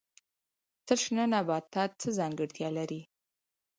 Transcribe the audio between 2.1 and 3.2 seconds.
ځانګړتیا لري؟